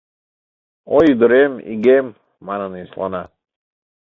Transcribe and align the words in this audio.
—Ой, 0.95 1.05
ӱдырем, 1.13 1.53
игем!— 1.73 2.07
манын 2.47 2.71
йӧслана. 2.79 3.23